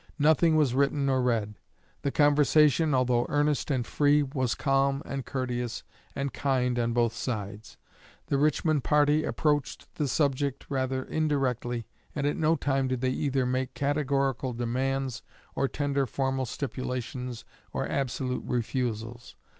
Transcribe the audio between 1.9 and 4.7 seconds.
The conversation, although earnest and free, was